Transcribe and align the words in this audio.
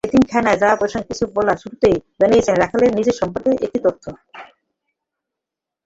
এতিমখানায় 0.07 0.59
যাওয়া 0.61 0.75
প্রসঙ্গে 0.75 1.07
কিছু 1.09 1.23
বলার 1.35 1.61
শুরুতেই 1.63 1.95
জানিয়ে 2.19 2.43
রাখলেন 2.55 2.89
নিজের 2.97 3.19
সম্পর্কে 3.21 3.49
একটি 3.65 3.79
তথ্য। 3.85 4.05